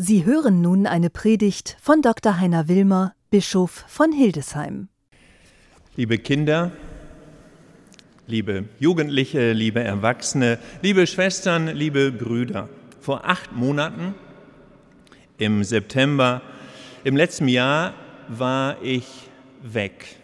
Sie 0.00 0.24
hören 0.24 0.60
nun 0.60 0.86
eine 0.86 1.10
Predigt 1.10 1.76
von 1.82 2.02
Dr. 2.02 2.38
Heiner 2.38 2.68
Wilmer, 2.68 3.16
Bischof 3.30 3.84
von 3.88 4.12
Hildesheim. 4.12 4.86
Liebe 5.96 6.18
Kinder, 6.18 6.70
liebe 8.28 8.66
Jugendliche, 8.78 9.50
liebe 9.50 9.82
Erwachsene, 9.82 10.60
liebe 10.82 11.04
Schwestern, 11.08 11.66
liebe 11.66 12.12
Brüder, 12.12 12.68
vor 13.00 13.28
acht 13.28 13.50
Monaten 13.56 14.14
im 15.36 15.64
September 15.64 16.42
im 17.02 17.16
letzten 17.16 17.48
Jahr 17.48 17.92
war 18.28 18.80
ich 18.80 19.28
weg. 19.64 20.14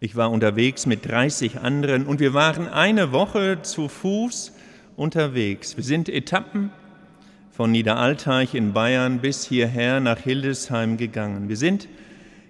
Ich 0.00 0.16
war 0.16 0.30
unterwegs 0.30 0.86
mit 0.86 1.06
30 1.06 1.60
anderen 1.60 2.06
und 2.06 2.20
wir 2.20 2.32
waren 2.32 2.68
eine 2.68 3.12
Woche 3.12 3.60
zu 3.60 3.90
Fuß 3.90 4.52
unterwegs. 4.96 5.76
Wir 5.76 5.84
sind 5.84 6.08
Etappen 6.08 6.70
von 7.52 7.70
Niederalteich 7.70 8.54
in 8.54 8.72
Bayern 8.72 9.18
bis 9.18 9.44
hierher 9.44 10.00
nach 10.00 10.18
Hildesheim 10.18 10.96
gegangen. 10.96 11.50
Wir 11.50 11.58
sind 11.58 11.86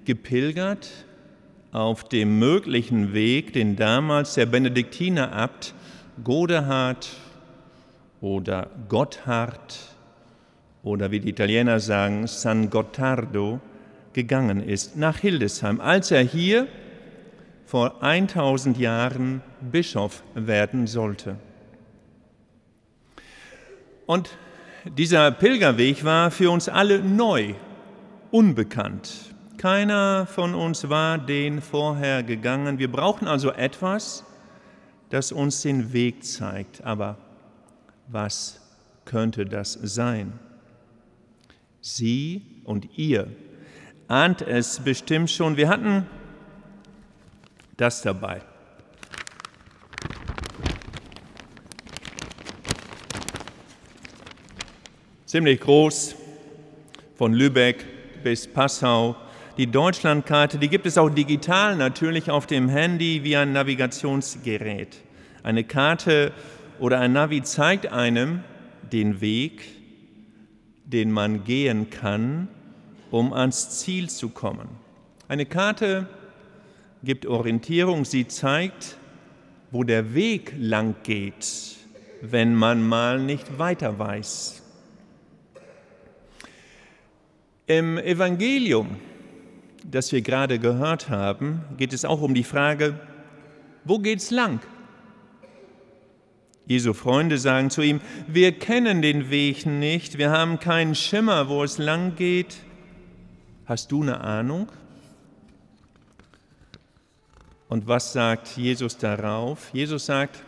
gepilgert 0.04 0.88
auf 1.72 2.08
dem 2.08 2.38
möglichen 2.38 3.12
Weg, 3.12 3.52
den 3.52 3.74
damals 3.74 4.34
der 4.34 4.46
Benediktiner-Abt 4.46 5.74
Godehard 6.22 7.08
oder 8.20 8.70
Gotthard 8.88 9.76
oder 10.84 11.10
wie 11.10 11.18
die 11.18 11.30
Italiener 11.30 11.80
sagen, 11.80 12.28
San 12.28 12.70
Gottardo 12.70 13.60
gegangen 14.12 14.62
ist, 14.62 14.96
nach 14.96 15.18
Hildesheim, 15.18 15.80
als 15.80 16.12
er 16.12 16.22
hier 16.22 16.68
vor 17.66 18.04
1000 18.04 18.78
Jahren 18.78 19.42
Bischof 19.60 20.22
werden 20.34 20.86
sollte. 20.86 21.36
Und 24.06 24.30
dieser 24.84 25.30
Pilgerweg 25.30 26.04
war 26.04 26.30
für 26.30 26.50
uns 26.50 26.68
alle 26.68 27.02
neu, 27.02 27.54
unbekannt. 28.30 29.34
Keiner 29.56 30.26
von 30.26 30.54
uns 30.54 30.88
war 30.88 31.18
den 31.18 31.60
vorher 31.60 32.22
gegangen. 32.22 32.78
Wir 32.78 32.90
brauchen 32.90 33.28
also 33.28 33.52
etwas, 33.52 34.24
das 35.10 35.30
uns 35.30 35.62
den 35.62 35.92
Weg 35.92 36.24
zeigt. 36.24 36.82
Aber 36.82 37.16
was 38.08 38.60
könnte 39.04 39.44
das 39.44 39.72
sein? 39.72 40.32
Sie 41.80 42.62
und 42.64 42.98
ihr 42.98 43.28
ahnt 44.08 44.42
es 44.42 44.80
bestimmt 44.80 45.30
schon. 45.30 45.56
Wir 45.56 45.68
hatten 45.68 46.06
das 47.76 48.02
dabei. 48.02 48.42
Ziemlich 55.32 55.60
groß, 55.60 56.14
von 57.14 57.32
Lübeck 57.32 57.86
bis 58.22 58.46
Passau. 58.46 59.16
Die 59.56 59.66
Deutschlandkarte, 59.66 60.58
die 60.58 60.68
gibt 60.68 60.84
es 60.84 60.98
auch 60.98 61.08
digital 61.08 61.74
natürlich 61.74 62.30
auf 62.30 62.46
dem 62.46 62.68
Handy 62.68 63.24
wie 63.24 63.34
ein 63.38 63.54
Navigationsgerät. 63.54 64.98
Eine 65.42 65.64
Karte 65.64 66.32
oder 66.78 67.00
ein 67.00 67.14
Navi 67.14 67.42
zeigt 67.42 67.86
einem 67.86 68.44
den 68.92 69.22
Weg, 69.22 69.62
den 70.84 71.10
man 71.10 71.44
gehen 71.44 71.88
kann, 71.88 72.48
um 73.10 73.32
ans 73.32 73.80
Ziel 73.80 74.10
zu 74.10 74.28
kommen. 74.28 74.68
Eine 75.28 75.46
Karte 75.46 76.08
gibt 77.02 77.24
Orientierung, 77.24 78.04
sie 78.04 78.28
zeigt, 78.28 78.98
wo 79.70 79.82
der 79.82 80.14
Weg 80.14 80.52
lang 80.58 80.94
geht, 81.04 81.46
wenn 82.20 82.54
man 82.54 82.86
mal 82.86 83.18
nicht 83.18 83.58
weiter 83.58 83.98
weiß. 83.98 84.61
Im 87.66 87.96
Evangelium, 87.96 88.96
das 89.84 90.10
wir 90.10 90.20
gerade 90.20 90.58
gehört 90.58 91.08
haben, 91.08 91.62
geht 91.76 91.92
es 91.92 92.04
auch 92.04 92.20
um 92.20 92.34
die 92.34 92.42
Frage, 92.42 92.98
wo 93.84 93.98
geht's 93.98 94.30
lang? 94.30 94.60
Jesu 96.66 96.92
Freunde 96.92 97.38
sagen 97.38 97.70
zu 97.70 97.82
ihm, 97.82 98.00
wir 98.26 98.52
kennen 98.52 99.02
den 99.02 99.30
Weg 99.30 99.66
nicht, 99.66 100.18
wir 100.18 100.30
haben 100.30 100.58
keinen 100.58 100.94
Schimmer, 100.94 101.48
wo 101.48 101.62
es 101.62 101.78
lang 101.78 102.16
geht. 102.16 102.56
Hast 103.66 103.92
du 103.92 104.02
eine 104.02 104.20
Ahnung? 104.20 104.68
Und 107.68 107.86
was 107.86 108.12
sagt 108.12 108.56
Jesus 108.56 108.98
darauf? 108.98 109.70
Jesus 109.72 110.06
sagt, 110.06 110.42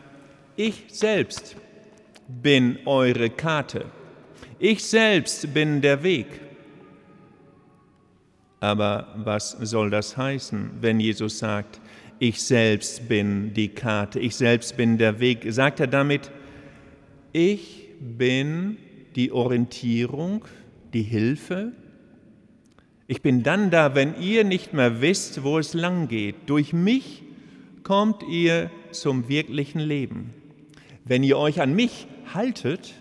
ich 0.56 0.84
selbst 0.88 1.56
bin 2.28 2.78
eure 2.86 3.30
Karte. 3.30 3.86
Ich 4.58 4.84
selbst 4.84 5.52
bin 5.54 5.80
der 5.80 6.02
Weg. 6.02 6.43
Aber 8.64 9.08
was 9.16 9.50
soll 9.60 9.90
das 9.90 10.16
heißen, 10.16 10.70
wenn 10.80 10.98
Jesus 10.98 11.38
sagt, 11.38 11.82
ich 12.18 12.40
selbst 12.40 13.06
bin 13.08 13.52
die 13.52 13.68
Karte, 13.68 14.18
ich 14.18 14.36
selbst 14.36 14.78
bin 14.78 14.96
der 14.96 15.20
Weg? 15.20 15.44
Sagt 15.48 15.80
er 15.80 15.86
damit, 15.86 16.30
ich 17.34 17.90
bin 18.00 18.78
die 19.16 19.32
Orientierung, 19.32 20.46
die 20.94 21.02
Hilfe? 21.02 21.72
Ich 23.06 23.20
bin 23.20 23.42
dann 23.42 23.70
da, 23.70 23.94
wenn 23.94 24.18
ihr 24.18 24.44
nicht 24.44 24.72
mehr 24.72 25.02
wisst, 25.02 25.42
wo 25.42 25.58
es 25.58 25.74
lang 25.74 26.08
geht. 26.08 26.36
Durch 26.46 26.72
mich 26.72 27.22
kommt 27.82 28.22
ihr 28.22 28.70
zum 28.92 29.28
wirklichen 29.28 29.80
Leben. 29.80 30.30
Wenn 31.04 31.22
ihr 31.22 31.36
euch 31.36 31.60
an 31.60 31.76
mich 31.76 32.06
haltet, 32.32 32.94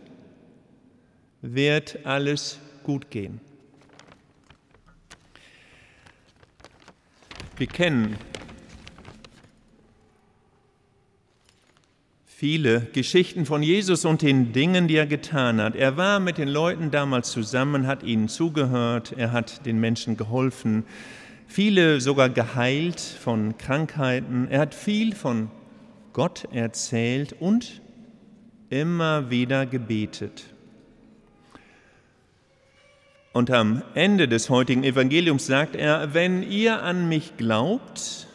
wird 1.42 2.06
alles 2.06 2.60
gut 2.84 3.10
gehen. 3.10 3.40
Wir 7.56 7.68
kennen 7.68 8.18
viele 12.26 12.82
Geschichten 12.94 13.46
von 13.46 13.62
Jesus 13.62 14.06
und 14.06 14.24
den 14.24 14.54
Dingen, 14.54 14.88
die 14.88 14.96
er 14.96 15.06
getan 15.06 15.62
hat. 15.62 15.76
Er 15.76 15.96
war 15.96 16.20
mit 16.20 16.40
den 16.40 16.48
Leuten 16.48 16.90
damals 16.90 17.32
zusammen, 17.32 17.86
hat 17.86 18.02
ihnen 18.02 18.28
zugehört, 18.28 19.14
er 19.16 19.32
hat 19.32 19.68
den 19.68 19.80
Menschen 19.80 20.18
geholfen, 20.18 20.84
viele 21.46 22.02
sogar 22.02 22.30
geheilt 22.30 23.00
von 23.00 23.56
Krankheiten. 23.60 24.48
Er 24.50 24.62
hat 24.62 24.74
viel 24.74 25.14
von 25.14 25.52
Gott 26.12 26.48
erzählt 26.52 27.36
und 27.40 27.82
immer 28.70 29.30
wieder 29.30 29.68
gebetet. 29.68 30.53
Und 33.34 33.50
am 33.50 33.82
Ende 33.96 34.28
des 34.28 34.52
heutigen 34.52 34.84
Evangeliums 34.84 35.48
sagt 35.48 35.76
er, 35.76 36.14
wenn 36.14 36.44
ihr 36.44 36.84
an 36.84 37.10
mich 37.10 37.36
glaubt, 37.36 38.28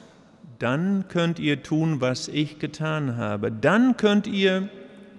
dann 0.59 1.07
könnt 1.07 1.39
ihr 1.39 1.63
tun, 1.63 2.01
was 2.01 2.27
ich 2.27 2.59
getan 2.59 3.17
habe. 3.17 3.53
Dann 3.53 3.97
könnt 3.97 4.27
ihr, 4.27 4.69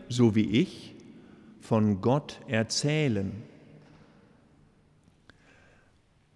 so 0.10 0.36
wie 0.36 0.50
ich, 0.50 0.96
von 1.62 2.02
Gott 2.02 2.42
erzählen. 2.50 3.32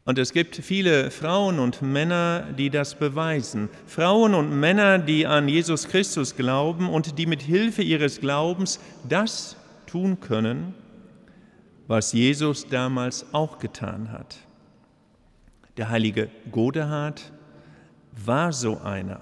Und 0.06 0.18
es 0.20 0.32
gibt 0.32 0.56
viele 0.56 1.12
Frauen 1.12 1.60
und 1.60 1.82
Männer, 1.82 2.48
die 2.58 2.70
das 2.70 2.96
beweisen. 2.96 3.68
Frauen 3.88 4.36
und 4.36 4.58
Männer, 4.58 5.00
die 5.00 5.28
an 5.28 5.50
Jesus 5.50 5.90
Christus 5.90 6.38
glauben 6.38 6.88
und 6.88 7.18
die 7.20 7.26
mit 7.26 7.42
Hilfe 7.42 7.82
ihres 7.82 8.22
Glaubens 8.22 8.80
das 9.08 9.58
tun 9.86 10.22
können, 10.22 10.74
was 11.88 12.14
Jesus 12.14 12.68
damals 12.68 13.26
auch 13.34 13.60
getan 13.60 14.12
hat. 14.12 14.38
Der 15.78 15.90
heilige 15.90 16.30
Godehard 16.52 17.32
war 18.26 18.54
so 18.54 18.80
einer. 18.82 19.22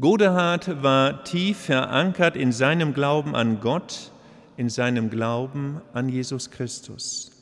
Godehard 0.00 0.82
war 0.82 1.24
tief 1.24 1.58
verankert 1.58 2.36
in 2.36 2.52
seinem 2.52 2.94
Glauben 2.94 3.34
an 3.34 3.60
Gott, 3.60 4.12
in 4.56 4.68
seinem 4.68 5.10
Glauben 5.10 5.80
an 5.92 6.08
Jesus 6.08 6.50
Christus. 6.50 7.32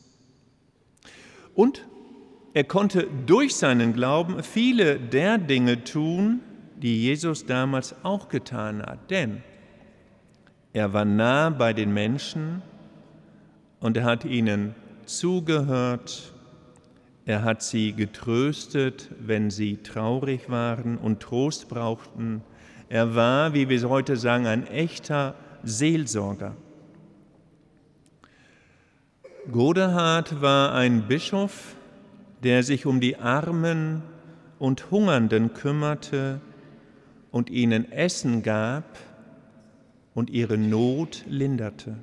Und 1.54 1.86
er 2.54 2.64
konnte 2.64 3.08
durch 3.26 3.56
seinen 3.56 3.92
Glauben 3.92 4.42
viele 4.42 4.98
der 4.98 5.38
Dinge 5.38 5.82
tun, 5.84 6.40
die 6.76 7.02
Jesus 7.02 7.46
damals 7.46 7.94
auch 8.04 8.28
getan 8.28 8.82
hat. 8.82 9.10
Denn 9.10 9.42
er 10.72 10.92
war 10.92 11.04
nah 11.04 11.50
bei 11.50 11.72
den 11.72 11.92
Menschen, 11.92 12.62
und 13.84 13.98
er 13.98 14.04
hat 14.04 14.24
ihnen 14.24 14.74
zugehört, 15.04 16.32
er 17.26 17.44
hat 17.44 17.62
sie 17.62 17.92
getröstet, 17.92 19.10
wenn 19.20 19.50
sie 19.50 19.76
traurig 19.82 20.48
waren 20.48 20.96
und 20.96 21.20
Trost 21.20 21.68
brauchten. 21.68 22.40
Er 22.88 23.14
war, 23.14 23.52
wie 23.52 23.68
wir 23.68 23.86
heute 23.90 24.16
sagen, 24.16 24.46
ein 24.46 24.66
echter 24.66 25.34
Seelsorger. 25.64 26.56
Godehard 29.52 30.40
war 30.40 30.72
ein 30.72 31.06
Bischof, 31.06 31.76
der 32.42 32.62
sich 32.62 32.86
um 32.86 33.02
die 33.02 33.18
Armen 33.18 34.02
und 34.58 34.90
Hungernden 34.90 35.52
kümmerte 35.52 36.40
und 37.30 37.50
ihnen 37.50 37.92
Essen 37.92 38.42
gab 38.42 38.96
und 40.14 40.30
ihre 40.30 40.56
Not 40.56 41.22
linderte. 41.28 41.96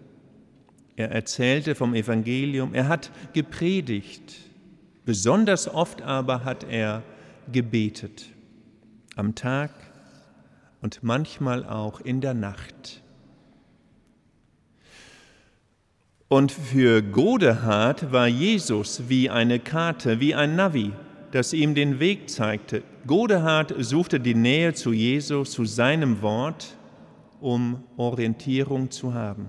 Er 0.96 1.12
erzählte 1.12 1.76
vom 1.76 1.94
Evangelium, 1.94 2.74
er 2.74 2.88
hat 2.88 3.12
gepredigt. 3.34 4.36
Besonders 5.06 5.68
oft 5.68 6.02
aber 6.02 6.44
hat 6.44 6.64
er 6.64 7.04
gebetet. 7.52 8.26
Am 9.16 9.36
Tag 9.36 9.72
und 10.82 11.04
manchmal 11.04 11.66
auch 11.66 12.02
in 12.02 12.22
der 12.22 12.34
Nacht. 12.34 13.02
Und 16.28 16.52
für 16.52 17.02
Godehard 17.02 18.12
war 18.14 18.28
Jesus 18.28 19.10
wie 19.10 19.30
eine 19.30 19.60
Karte, 19.60 20.22
wie 20.22 20.34
ein 20.34 20.56
Navi, 20.56 20.94
das 21.32 21.52
ihm 21.52 21.76
den 21.76 22.00
Weg 22.00 22.30
zeigte. 22.30 22.84
Godehard 23.06 23.74
suchte 23.80 24.20
die 24.20 24.36
Nähe 24.36 24.74
zu 24.74 24.94
Jesus, 24.94 25.52
zu 25.52 25.66
seinem 25.66 26.22
Wort, 26.22 26.78
um 27.42 27.84
Orientierung 27.98 28.92
zu 28.92 29.14
haben. 29.14 29.48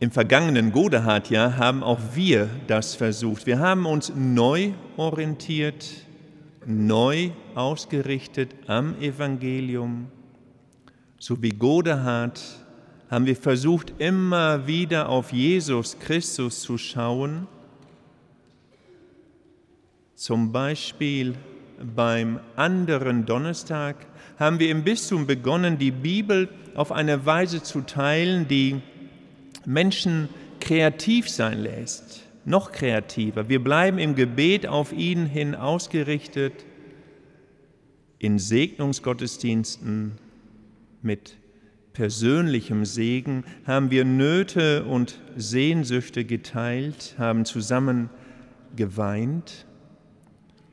Im 0.00 0.10
vergangenen 0.10 0.72
Godehard-Jahr 0.72 1.56
haben 1.56 1.84
auch 1.84 2.00
wir 2.14 2.50
das 2.66 2.96
versucht. 2.96 3.46
Wir 3.46 3.60
haben 3.60 3.86
uns 3.86 4.12
neu 4.14 4.72
orientiert, 4.96 5.88
neu 6.66 7.30
ausgerichtet 7.54 8.50
am 8.66 9.00
Evangelium. 9.00 10.08
So 11.18 11.40
wie 11.40 11.50
Godehard 11.50 12.42
haben 13.08 13.26
wir 13.26 13.36
versucht, 13.36 13.94
immer 13.98 14.66
wieder 14.66 15.08
auf 15.08 15.32
Jesus 15.32 15.96
Christus 16.00 16.60
zu 16.60 16.76
schauen. 16.76 17.46
Zum 20.16 20.50
Beispiel 20.50 21.34
beim 21.94 22.40
anderen 22.56 23.26
Donnerstag 23.26 24.06
haben 24.38 24.58
wir 24.58 24.70
im 24.70 24.82
Bistum 24.82 25.26
begonnen, 25.26 25.78
die 25.78 25.92
Bibel 25.92 26.48
auf 26.74 26.90
eine 26.90 27.24
Weise 27.24 27.62
zu 27.62 27.82
teilen, 27.82 28.48
die 28.48 28.82
Menschen 29.66 30.28
kreativ 30.60 31.28
sein 31.28 31.60
lässt, 31.60 32.22
noch 32.44 32.72
kreativer. 32.72 33.48
Wir 33.48 33.62
bleiben 33.62 33.98
im 33.98 34.14
Gebet 34.14 34.66
auf 34.66 34.92
ihn 34.92 35.26
hin 35.26 35.54
ausgerichtet, 35.54 36.64
in 38.18 38.38
Segnungsgottesdiensten 38.38 40.12
mit 41.02 41.36
persönlichem 41.92 42.84
Segen 42.84 43.44
haben 43.66 43.90
wir 43.90 44.04
Nöte 44.04 44.84
und 44.84 45.20
Sehnsüchte 45.36 46.24
geteilt, 46.24 47.14
haben 47.18 47.44
zusammen 47.44 48.10
geweint 48.76 49.66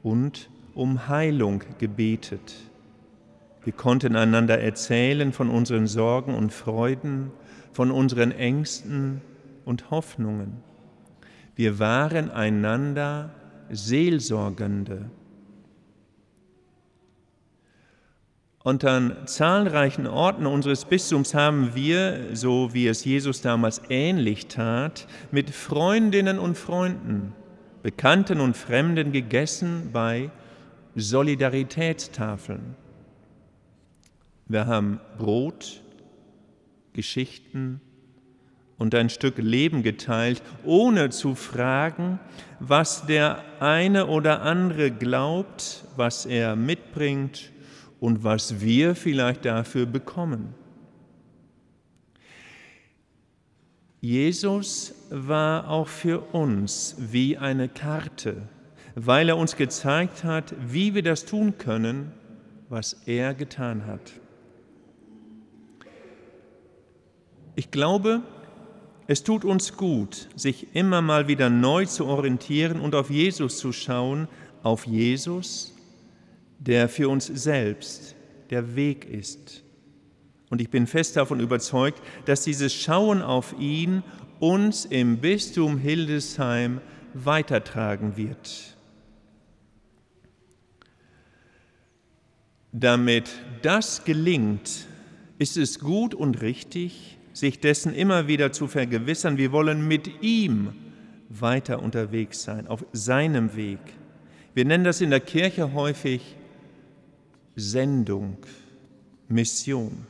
und 0.01 0.49
um 0.73 1.07
Heilung 1.07 1.63
gebetet. 1.77 2.55
Wir 3.63 3.73
konnten 3.73 4.15
einander 4.15 4.59
erzählen 4.59 5.33
von 5.33 5.49
unseren 5.49 5.85
Sorgen 5.85 6.33
und 6.33 6.51
Freuden, 6.51 7.31
von 7.73 7.91
unseren 7.91 8.31
Ängsten 8.31 9.21
und 9.65 9.91
Hoffnungen. 9.91 10.63
Wir 11.55 11.77
waren 11.79 12.31
einander 12.31 13.29
Seelsorgende. 13.69 15.11
Und 18.63 18.85
an 18.85 19.15
zahlreichen 19.25 20.05
Orten 20.05 20.45
unseres 20.45 20.85
Bistums 20.85 21.33
haben 21.33 21.73
wir, 21.73 22.35
so 22.35 22.73
wie 22.73 22.87
es 22.87 23.05
Jesus 23.05 23.41
damals 23.41 23.81
ähnlich 23.89 24.47
tat, 24.47 25.07
mit 25.31 25.49
Freundinnen 25.49 26.37
und 26.37 26.57
Freunden, 26.57 27.33
Bekannten 27.81 28.39
und 28.39 28.55
Fremden 28.55 29.11
gegessen 29.11 29.89
bei 29.91 30.29
Solidaritätstafeln. 30.95 32.75
Wir 34.51 34.67
haben 34.67 34.99
Brot, 35.17 35.79
Geschichten 36.91 37.79
und 38.77 38.93
ein 38.93 39.09
Stück 39.09 39.37
Leben 39.37 39.81
geteilt, 39.81 40.43
ohne 40.65 41.09
zu 41.09 41.35
fragen, 41.35 42.19
was 42.59 43.05
der 43.05 43.45
eine 43.61 44.07
oder 44.07 44.41
andere 44.41 44.91
glaubt, 44.91 45.85
was 45.95 46.25
er 46.25 46.57
mitbringt 46.57 47.53
und 48.01 48.25
was 48.25 48.59
wir 48.59 48.93
vielleicht 48.93 49.45
dafür 49.45 49.85
bekommen. 49.85 50.53
Jesus 54.01 54.95
war 55.11 55.69
auch 55.69 55.87
für 55.87 56.19
uns 56.33 56.97
wie 56.99 57.37
eine 57.37 57.69
Karte, 57.69 58.49
weil 58.95 59.29
er 59.29 59.37
uns 59.37 59.55
gezeigt 59.55 60.25
hat, 60.25 60.53
wie 60.59 60.93
wir 60.93 61.03
das 61.03 61.23
tun 61.23 61.57
können, 61.57 62.11
was 62.67 63.01
er 63.05 63.33
getan 63.33 63.85
hat. 63.85 64.20
Ich 67.55 67.71
glaube, 67.71 68.21
es 69.07 69.23
tut 69.23 69.43
uns 69.43 69.75
gut, 69.75 70.29
sich 70.35 70.73
immer 70.73 71.01
mal 71.01 71.27
wieder 71.27 71.49
neu 71.49 71.85
zu 71.85 72.05
orientieren 72.05 72.79
und 72.79 72.95
auf 72.95 73.09
Jesus 73.09 73.57
zu 73.57 73.73
schauen, 73.73 74.27
auf 74.63 74.85
Jesus, 74.85 75.73
der 76.59 76.87
für 76.87 77.09
uns 77.09 77.25
selbst 77.25 78.15
der 78.51 78.75
Weg 78.75 79.05
ist. 79.05 79.63
Und 80.49 80.61
ich 80.61 80.69
bin 80.69 80.85
fest 80.85 81.15
davon 81.17 81.39
überzeugt, 81.39 82.01
dass 82.25 82.43
dieses 82.43 82.73
Schauen 82.73 83.21
auf 83.21 83.55
ihn 83.59 84.03
uns 84.39 84.85
im 84.85 85.17
Bistum 85.17 85.77
Hildesheim 85.77 86.81
weitertragen 87.13 88.17
wird. 88.17 88.77
Damit 92.71 93.29
das 93.61 94.05
gelingt, 94.05 94.87
ist 95.37 95.57
es 95.57 95.79
gut 95.79 96.15
und 96.15 96.41
richtig, 96.41 97.17
sich 97.33 97.59
dessen 97.59 97.93
immer 97.93 98.27
wieder 98.27 98.51
zu 98.51 98.67
vergewissern, 98.67 99.37
wir 99.37 99.51
wollen 99.51 99.87
mit 99.87 100.21
ihm 100.21 100.73
weiter 101.29 101.81
unterwegs 101.81 102.43
sein, 102.43 102.67
auf 102.67 102.85
seinem 102.91 103.55
Weg. 103.55 103.79
Wir 104.53 104.65
nennen 104.65 104.83
das 104.83 105.01
in 105.01 105.11
der 105.11 105.21
Kirche 105.21 105.73
häufig 105.73 106.35
Sendung, 107.55 108.37
Mission. 109.27 110.05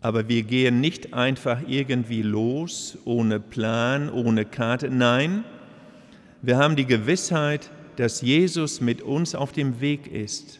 Aber 0.00 0.28
wir 0.28 0.42
gehen 0.42 0.80
nicht 0.80 1.14
einfach 1.14 1.60
irgendwie 1.66 2.22
los, 2.22 2.98
ohne 3.04 3.40
Plan, 3.40 4.10
ohne 4.10 4.44
Karte. 4.44 4.90
Nein, 4.90 5.44
wir 6.42 6.58
haben 6.58 6.76
die 6.76 6.86
Gewissheit, 6.86 7.70
dass 7.96 8.20
Jesus 8.20 8.80
mit 8.80 9.00
uns 9.00 9.34
auf 9.34 9.52
dem 9.52 9.80
Weg 9.80 10.08
ist. 10.08 10.58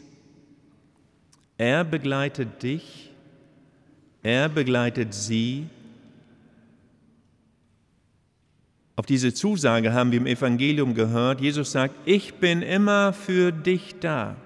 Er 1.57 1.83
begleitet 1.83 2.63
dich 2.63 3.12
er 4.23 4.49
begleitet 4.49 5.13
sie. 5.13 5.67
Auf 8.95 9.05
diese 9.05 9.33
Zusage 9.33 9.93
haben 9.93 10.11
wir 10.11 10.19
im 10.19 10.27
Evangelium 10.27 10.93
gehört. 10.93 11.41
Jesus 11.41 11.71
sagt, 11.71 11.95
ich 12.05 12.35
bin 12.35 12.61
immer 12.61 13.11
für 13.11 13.51
dich 13.51 13.95
da. 13.99 14.37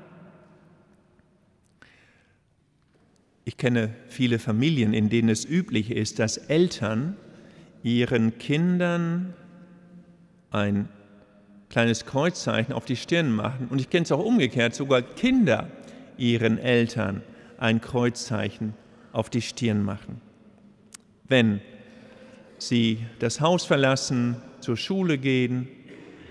Ich 3.46 3.56
kenne 3.56 3.94
viele 4.10 4.40
Familien, 4.40 4.94
in 4.94 5.10
denen 5.10 5.30
es 5.30 5.46
üblich 5.46 5.92
ist, 5.92 6.20
dass 6.20 6.38
Eltern 6.38 7.16
ihren 7.84 8.38
Kindern 8.40 9.34
ein 10.52 10.90
kleines 11.70 12.06
Kreuzzeichen 12.06 12.74
auf 12.74 12.86
die 12.86 12.96
Stirn 12.96 13.32
machen. 13.32 13.68
Und 13.70 13.80
ich 13.80 13.90
kenne 13.90 14.04
es 14.04 14.12
auch 14.12 14.24
umgekehrt, 14.24 14.74
sogar 14.76 15.02
Kinder 15.02 15.70
ihren 16.18 16.58
Eltern 16.58 17.22
ein 17.58 17.80
Kreuzzeichen 17.80 18.74
auf 19.12 19.30
die 19.30 19.42
Stirn 19.42 19.84
machen. 19.84 20.22
Wenn 21.28 21.62
sie 22.58 23.06
das 23.20 23.42
Haus 23.42 23.66
verlassen, 23.66 24.38
zur 24.60 24.78
Schule 24.78 25.18
gehen 25.18 25.68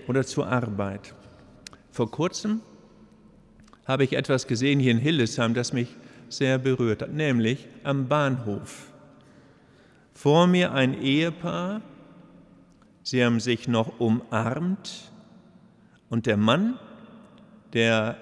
oder 0.07 0.25
zur 0.25 0.47
Arbeit. 0.47 1.13
Vor 1.91 2.11
kurzem 2.11 2.61
habe 3.85 4.03
ich 4.03 4.13
etwas 4.13 4.47
gesehen 4.47 4.79
hier 4.79 4.91
in 4.91 4.97
Hildesheim, 4.97 5.53
das 5.53 5.73
mich 5.73 5.95
sehr 6.29 6.57
berührt 6.57 7.01
hat, 7.01 7.13
nämlich 7.13 7.67
am 7.83 8.07
Bahnhof. 8.07 8.91
Vor 10.13 10.47
mir 10.47 10.73
ein 10.73 11.01
Ehepaar, 11.01 11.81
sie 13.03 13.23
haben 13.23 13.39
sich 13.39 13.67
noch 13.67 13.99
umarmt 13.99 15.11
und 16.09 16.25
der 16.25 16.37
Mann, 16.37 16.77
der 17.73 18.17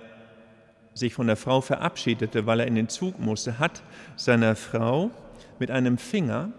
sich 0.96 1.14
von 1.14 1.28
der 1.28 1.36
Frau 1.36 1.62
verabschiedete, 1.62 2.48
weil 2.48 2.62
er 2.62 2.68
in 2.68 2.74
den 2.74 2.90
Zug 2.90 3.20
musste, 3.20 3.60
hat 3.60 3.84
seiner 4.16 4.56
Frau 4.56 5.12
mit 5.60 5.70
einem 5.70 6.00
Finger 6.00 6.52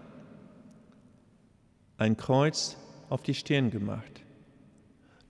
ein 1.97 2.15
Kreuz 2.15 2.77
auf 3.09 3.23
die 3.23 3.33
Stirn 3.33 3.71
gemacht. 3.71 4.21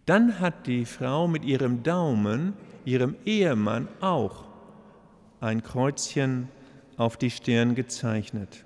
Dann 0.06 0.40
hat 0.40 0.68
die 0.68 0.86
Frau 0.86 1.28
mit 1.28 1.44
ihrem 1.44 1.82
Daumen 1.84 2.54
ihrem 2.86 3.16
Ehemann 3.26 3.88
auch 4.00 4.46
ein 5.42 5.64
Kreuzchen 5.64 6.50
auf 6.96 7.18
die 7.18 7.32
Stirn 7.32 7.76
gezeichnet. 7.76 8.64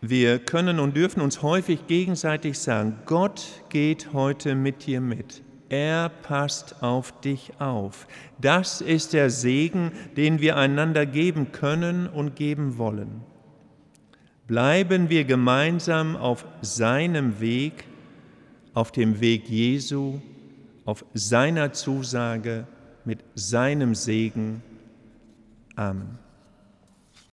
Wir 0.00 0.38
können 0.38 0.80
und 0.80 0.96
dürfen 0.96 1.20
uns 1.20 1.42
häufig 1.42 1.86
gegenseitig 1.86 2.58
sagen, 2.58 2.98
Gott 3.06 3.46
geht 3.68 4.12
heute 4.12 4.54
mit 4.54 4.86
dir 4.86 5.00
mit. 5.00 5.42
Er 5.72 6.10
passt 6.10 6.82
auf 6.82 7.18
dich 7.22 7.52
auf. 7.58 8.06
Das 8.38 8.82
ist 8.82 9.14
der 9.14 9.30
Segen, 9.30 9.90
den 10.18 10.40
wir 10.40 10.58
einander 10.58 11.06
geben 11.06 11.50
können 11.50 12.06
und 12.06 12.36
geben 12.36 12.76
wollen. 12.76 13.22
Bleiben 14.46 15.08
wir 15.08 15.24
gemeinsam 15.24 16.14
auf 16.14 16.44
seinem 16.60 17.40
Weg, 17.40 17.84
auf 18.74 18.92
dem 18.92 19.20
Weg 19.22 19.48
Jesu, 19.48 20.20
auf 20.84 21.06
seiner 21.14 21.72
Zusage 21.72 22.66
mit 23.06 23.24
seinem 23.34 23.94
Segen. 23.94 24.62
Amen. 25.74 26.21